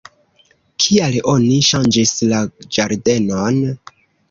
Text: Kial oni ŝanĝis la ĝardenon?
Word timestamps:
Kial 0.85 1.17
oni 1.33 1.59
ŝanĝis 1.69 2.15
la 2.33 2.41
ĝardenon? 2.79 3.63